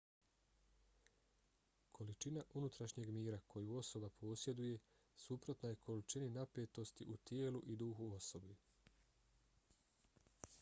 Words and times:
količina 1.97 2.45
unutrašnjeg 2.61 3.11
mira 3.17 3.39
koju 3.47 3.75
osoba 3.81 4.09
posjeduje 4.21 4.79
suprotna 5.25 5.69
je 5.71 5.75
količini 5.85 6.29
napetosti 6.39 7.05
u 7.17 7.21
tijelu 7.29 7.63
i 7.75 7.79
duhu 7.85 8.11
osobe 8.15 8.55